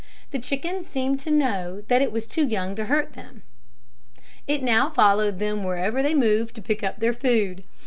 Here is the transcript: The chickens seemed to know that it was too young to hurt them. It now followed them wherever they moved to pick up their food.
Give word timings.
The 0.31 0.39
chickens 0.39 0.87
seemed 0.87 1.19
to 1.19 1.29
know 1.29 1.81
that 1.81 2.01
it 2.01 2.11
was 2.11 2.25
too 2.25 2.47
young 2.47 2.75
to 2.75 2.85
hurt 2.85 3.13
them. 3.13 3.43
It 4.47 4.63
now 4.63 4.89
followed 4.89 5.37
them 5.37 5.63
wherever 5.63 6.01
they 6.01 6.15
moved 6.15 6.55
to 6.55 6.61
pick 6.63 6.81
up 6.81 6.99
their 6.99 7.13
food. 7.13 7.63